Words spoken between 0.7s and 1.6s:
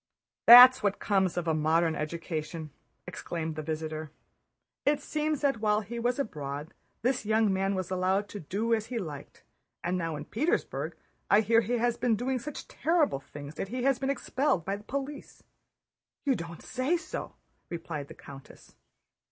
what comes of a